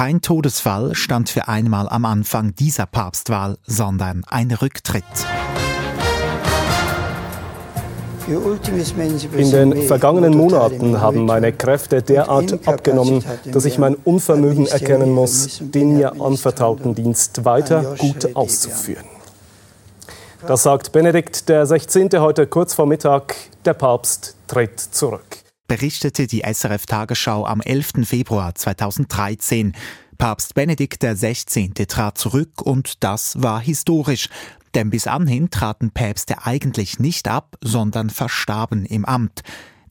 Kein 0.00 0.22
Todesfall 0.22 0.94
stand 0.94 1.28
für 1.28 1.46
einmal 1.46 1.86
am 1.86 2.06
Anfang 2.06 2.54
dieser 2.54 2.86
Papstwahl, 2.86 3.58
sondern 3.66 4.24
ein 4.30 4.50
Rücktritt. 4.50 5.04
In 8.26 9.50
den 9.50 9.82
vergangenen 9.82 10.34
Monaten 10.34 11.02
haben 11.02 11.26
meine 11.26 11.52
Kräfte 11.52 12.00
derart 12.00 12.66
abgenommen, 12.66 13.22
dass 13.52 13.66
ich 13.66 13.76
mein 13.76 13.94
Unvermögen 13.94 14.66
erkennen 14.66 15.12
muss, 15.12 15.58
den 15.60 15.98
mir 15.98 16.18
anvertrauten 16.18 16.94
Dienst 16.94 17.44
weiter 17.44 17.94
gut 17.98 18.34
auszuführen. 18.34 19.04
Das 20.46 20.62
sagt 20.62 20.92
Benedikt 20.92 21.50
der 21.50 21.66
16. 21.66 22.08
heute 22.20 22.46
kurz 22.46 22.72
vor 22.72 22.86
Mittag. 22.86 23.34
Der 23.66 23.74
Papst 23.74 24.34
tritt 24.46 24.80
zurück. 24.80 25.49
Berichtete 25.70 26.26
die 26.26 26.42
SRF 26.42 26.84
Tagesschau 26.86 27.46
am 27.46 27.60
11. 27.60 28.04
Februar 28.04 28.56
2013. 28.56 29.72
Papst 30.18 30.54
Benedikt 30.54 31.00
XVI. 31.00 31.70
trat 31.86 32.18
zurück 32.18 32.60
und 32.60 33.04
das 33.04 33.40
war 33.40 33.60
historisch. 33.60 34.28
Denn 34.74 34.90
bis 34.90 35.06
anhin 35.06 35.48
traten 35.48 35.92
Päpste 35.92 36.44
eigentlich 36.44 36.98
nicht 36.98 37.28
ab, 37.28 37.56
sondern 37.60 38.10
verstarben 38.10 38.84
im 38.84 39.04
Amt. 39.04 39.42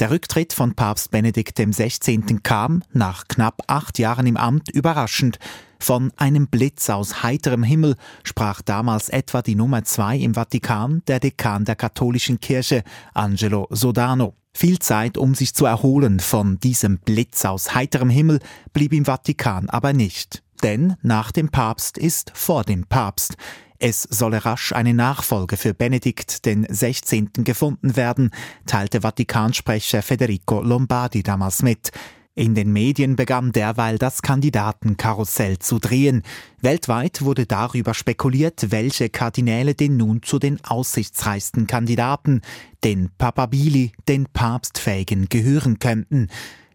Der 0.00 0.10
Rücktritt 0.10 0.52
von 0.52 0.74
Papst 0.74 1.12
Benedikt 1.12 1.60
XVI. 1.60 2.40
kam, 2.42 2.82
nach 2.92 3.28
knapp 3.28 3.62
acht 3.68 4.00
Jahren 4.00 4.26
im 4.26 4.36
Amt, 4.36 4.70
überraschend. 4.70 5.38
Von 5.78 6.12
einem 6.16 6.48
Blitz 6.48 6.90
aus 6.90 7.22
heiterem 7.22 7.62
Himmel 7.62 7.94
sprach 8.24 8.62
damals 8.62 9.10
etwa 9.10 9.42
die 9.42 9.54
Nummer 9.54 9.84
zwei 9.84 10.16
im 10.16 10.34
Vatikan, 10.34 11.02
der 11.06 11.20
Dekan 11.20 11.64
der 11.64 11.76
katholischen 11.76 12.40
Kirche, 12.40 12.82
Angelo 13.14 13.68
Sodano. 13.70 14.34
Viel 14.60 14.80
Zeit, 14.80 15.16
um 15.16 15.36
sich 15.36 15.54
zu 15.54 15.66
erholen 15.66 16.18
von 16.18 16.58
diesem 16.58 16.98
Blitz 16.98 17.44
aus 17.44 17.76
heiterem 17.76 18.10
Himmel, 18.10 18.40
blieb 18.72 18.92
im 18.92 19.04
Vatikan 19.04 19.70
aber 19.70 19.92
nicht. 19.92 20.42
Denn 20.64 20.96
nach 21.00 21.30
dem 21.30 21.48
Papst 21.50 21.96
ist 21.96 22.32
vor 22.34 22.64
dem 22.64 22.84
Papst. 22.84 23.36
Es 23.78 24.02
solle 24.02 24.44
rasch 24.44 24.72
eine 24.72 24.94
Nachfolge 24.94 25.56
für 25.56 25.74
Benedikt 25.74 26.44
den 26.44 26.66
16. 26.68 27.30
gefunden 27.44 27.94
werden, 27.94 28.32
teilte 28.66 29.02
Vatikansprecher 29.02 30.02
Federico 30.02 30.60
Lombardi 30.60 31.22
damals 31.22 31.62
mit. 31.62 31.92
In 32.38 32.54
den 32.54 32.72
Medien 32.72 33.16
begann 33.16 33.50
derweil 33.50 33.98
das 33.98 34.22
Kandidatenkarussell 34.22 35.58
zu 35.58 35.80
drehen. 35.80 36.22
Weltweit 36.62 37.22
wurde 37.22 37.46
darüber 37.46 37.94
spekuliert, 37.94 38.70
welche 38.70 39.08
Kardinäle 39.08 39.74
denn 39.74 39.96
nun 39.96 40.22
zu 40.22 40.38
den 40.38 40.64
aussichtsreichsten 40.64 41.66
Kandidaten, 41.66 42.42
den 42.84 43.10
Papabili, 43.18 43.90
den 44.06 44.26
Papstfähigen, 44.32 45.28
gehören 45.28 45.80
könnten. 45.80 46.28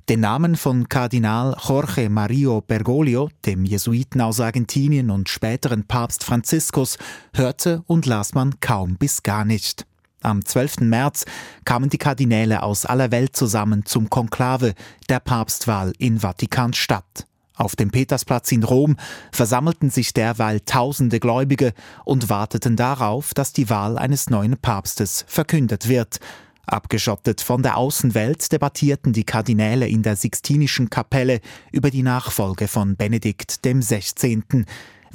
Den 0.09 0.19
Namen 0.19 0.57
von 0.57 0.89
Kardinal 0.89 1.55
Jorge 1.65 2.09
Mario 2.09 2.59
Bergoglio, 2.59 3.29
dem 3.45 3.63
Jesuiten 3.63 4.19
aus 4.19 4.41
Argentinien 4.41 5.09
und 5.09 5.29
späteren 5.29 5.87
Papst 5.87 6.25
Franziskus, 6.25 6.97
hörte 7.33 7.83
und 7.87 8.05
las 8.05 8.33
man 8.33 8.59
kaum 8.59 8.97
bis 8.97 9.23
gar 9.23 9.45
nicht. 9.45 9.85
Am 10.23 10.43
12. 10.43 10.81
März 10.81 11.25
kamen 11.65 11.89
die 11.89 11.97
Kardinäle 11.97 12.63
aus 12.63 12.85
aller 12.85 13.11
Welt 13.11 13.35
zusammen 13.35 13.85
zum 13.85 14.09
Konklave 14.09 14.73
der 15.09 15.19
Papstwahl 15.19 15.93
in 15.97 16.21
Vatikanstadt. 16.21 17.27
Auf 17.55 17.75
dem 17.75 17.91
Petersplatz 17.91 18.51
in 18.51 18.63
Rom 18.63 18.95
versammelten 19.31 19.89
sich 19.89 20.13
derweil 20.13 20.61
tausende 20.61 21.19
Gläubige 21.19 21.73
und 22.05 22.29
warteten 22.29 22.75
darauf, 22.75 23.33
dass 23.33 23.53
die 23.53 23.69
Wahl 23.69 23.97
eines 23.97 24.29
neuen 24.29 24.57
Papstes 24.57 25.25
verkündet 25.27 25.87
wird. 25.87 26.19
Abgeschottet 26.65 27.41
von 27.41 27.61
der 27.61 27.77
Außenwelt 27.77 28.51
debattierten 28.51 29.11
die 29.11 29.25
Kardinäle 29.25 29.87
in 29.87 30.01
der 30.01 30.15
Sixtinischen 30.15 30.89
Kapelle 30.89 31.41
über 31.73 31.91
die 31.91 32.03
Nachfolge 32.03 32.69
von 32.69 32.95
Benedikt 32.95 33.65
dem 33.65 33.81
16. 33.81 34.65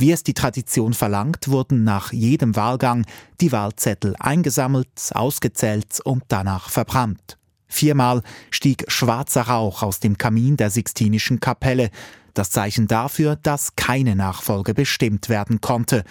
Wie 0.01 0.13
es 0.13 0.23
die 0.23 0.33
Tradition 0.33 0.95
verlangt, 0.95 1.49
wurden 1.49 1.83
nach 1.83 2.13
jedem 2.13 2.55
Wahlgang 2.55 3.05
die 3.41 3.51
Wahlzettel 3.51 4.15
eingesammelt, 4.21 5.11
ausgezählt 5.13 6.01
und 6.05 6.23
danach 6.29 6.71
verbrannt. 6.71 7.37
Viermal 7.67 8.23
stieg 8.53 8.85
schwarzer 8.87 9.43
Rauch 9.43 9.83
aus 9.83 9.99
dem 9.99 10.17
Kamin 10.17 10.57
der 10.57 10.71
Sixtinischen 10.71 11.41
Kapelle, 11.41 11.91
das 12.33 12.51
Zeichen 12.51 12.87
dafür, 12.87 13.35
dass 13.35 13.75
keine 13.75 14.15
Nachfolge 14.15 14.73
bestimmt 14.73 15.29
werden 15.29 15.61
konnte, 15.61 16.05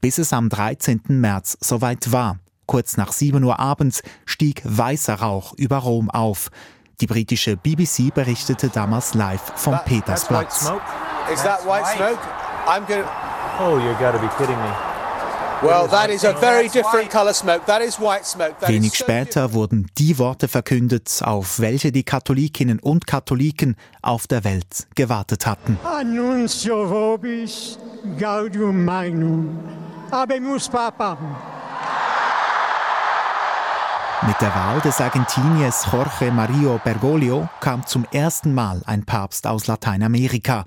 bis 0.00 0.16
es 0.16 0.32
am 0.32 0.48
13. 0.48 1.02
März 1.08 1.58
soweit 1.60 2.12
war. 2.12 2.38
Kurz 2.64 2.96
nach 2.96 3.12
7 3.12 3.44
Uhr 3.44 3.60
abends 3.60 4.02
stieg 4.24 4.62
weißer 4.64 5.16
Rauch 5.16 5.52
über 5.58 5.76
Rom 5.76 6.08
auf. 6.08 6.50
Die 7.02 7.06
britische 7.06 7.58
BBC 7.58 8.14
berichtete 8.14 8.70
damals 8.70 9.12
live 9.12 9.52
vom 9.56 9.78
Petersplatz. 9.84 10.72
Wenig 18.66 18.94
später 18.96 19.52
wurden 19.52 19.86
die 19.96 20.18
Worte 20.18 20.48
verkündet, 20.48 21.22
auf 21.24 21.60
welche 21.60 21.92
die 21.92 22.02
Katholikinnen 22.02 22.80
und 22.80 23.06
Katholiken 23.06 23.76
auf 24.02 24.26
der 24.26 24.44
Welt 24.44 24.86
gewartet 24.94 25.46
hatten. 25.46 25.78
Annuncio 25.84 26.90
vobis 26.90 27.78
gaudium 28.18 28.84
magnum. 28.84 29.58
Abemus 30.10 30.68
papam. 30.68 31.36
Mit 34.26 34.40
der 34.40 34.54
Wahl 34.54 34.80
des 34.80 35.00
Argentiniers 35.00 35.86
Jorge 35.92 36.30
Mario 36.32 36.80
Bergoglio 36.82 37.48
kam 37.60 37.86
zum 37.86 38.06
ersten 38.10 38.54
Mal 38.54 38.80
ein 38.86 39.04
Papst 39.04 39.46
aus 39.46 39.66
Lateinamerika. 39.66 40.64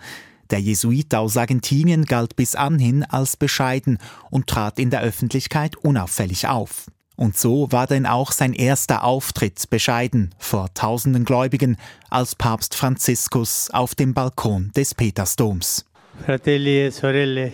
Der 0.51 0.59
Jesuit 0.59 1.13
aus 1.13 1.37
Argentinien 1.37 2.05
galt 2.05 2.35
bis 2.35 2.55
anhin 2.55 3.03
als 3.03 3.37
bescheiden 3.37 3.97
und 4.29 4.47
trat 4.47 4.79
in 4.79 4.89
der 4.89 5.01
Öffentlichkeit 5.01 5.75
unauffällig 5.75 6.47
auf. 6.47 6.87
Und 7.17 7.35
so 7.35 7.71
war 7.71 7.87
denn 7.87 8.05
auch 8.05 8.31
sein 8.31 8.53
erster 8.53 9.03
Auftritt 9.03 9.69
bescheiden 9.71 10.35
vor 10.37 10.71
tausenden 10.75 11.25
Gläubigen 11.25 11.77
als 12.11 12.35
Papst 12.35 12.75
Franziskus 12.75 13.71
auf 13.71 13.95
dem 13.95 14.13
Balkon 14.13 14.71
des 14.75 14.93
Petersdoms. 14.93 15.85
Fratelli 16.23 16.85
e 16.85 16.89
sorelle, 16.91 17.53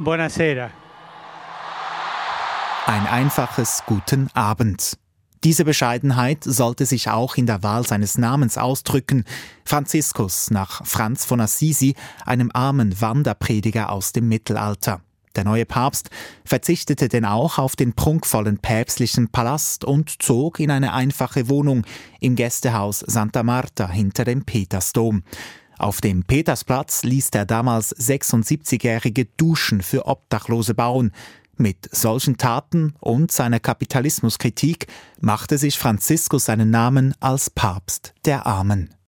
buonasera. 0.00 0.70
Ein 2.86 3.06
einfaches 3.06 3.84
Guten 3.86 4.28
Abend. 4.34 4.98
Diese 5.44 5.64
Bescheidenheit 5.64 6.44
sollte 6.44 6.86
sich 6.86 7.10
auch 7.10 7.36
in 7.36 7.46
der 7.46 7.64
Wahl 7.64 7.84
seines 7.84 8.16
Namens 8.16 8.58
ausdrücken. 8.58 9.24
Franziskus 9.64 10.52
nach 10.52 10.86
Franz 10.86 11.24
von 11.24 11.40
Assisi, 11.40 11.94
einem 12.24 12.50
armen 12.54 13.00
Wanderprediger 13.00 13.90
aus 13.90 14.12
dem 14.12 14.28
Mittelalter. 14.28 15.00
Der 15.34 15.44
neue 15.44 15.66
Papst 15.66 16.10
verzichtete 16.44 17.08
denn 17.08 17.24
auch 17.24 17.58
auf 17.58 17.74
den 17.74 17.94
prunkvollen 17.94 18.58
päpstlichen 18.58 19.30
Palast 19.30 19.84
und 19.84 20.22
zog 20.22 20.60
in 20.60 20.70
eine 20.70 20.92
einfache 20.92 21.48
Wohnung 21.48 21.84
im 22.20 22.36
Gästehaus 22.36 23.00
Santa 23.00 23.42
Marta 23.42 23.88
hinter 23.88 24.24
dem 24.24 24.44
Petersdom. 24.44 25.24
Auf 25.78 26.00
dem 26.00 26.22
Petersplatz 26.22 27.02
ließ 27.02 27.32
der 27.32 27.46
damals 27.46 27.96
76-jährige 27.96 29.24
Duschen 29.24 29.82
für 29.82 30.06
Obdachlose 30.06 30.74
bauen. 30.74 31.10
Mit 31.62 31.88
solchen 31.94 32.38
Taten 32.38 32.94
und 32.98 33.30
seiner 33.30 33.60
Kapitalismuskritik 33.60 34.88
machte 35.20 35.58
sich 35.58 35.78
Franziskus 35.78 36.46
seinen 36.46 36.70
Namen 36.70 37.14
als 37.20 37.50
Papst 37.50 38.14
der 38.24 38.46
Armen. 38.46 38.92